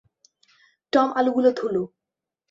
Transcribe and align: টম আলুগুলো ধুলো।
টম 0.93 1.07
আলুগুলো 1.15 1.49
ধুলো। 1.51 1.83